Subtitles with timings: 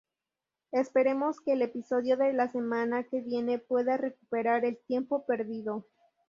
[0.71, 5.85] Esperemos que el episodio de la semana que viene pueda recuperar el tiempo perdido".